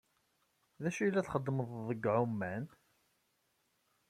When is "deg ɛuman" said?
1.89-2.65